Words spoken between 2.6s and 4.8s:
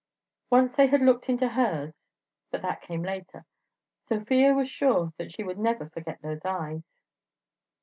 that came later) Sofia was